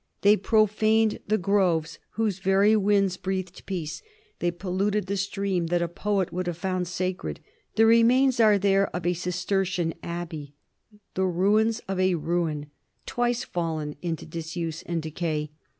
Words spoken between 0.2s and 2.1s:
They profaned the groves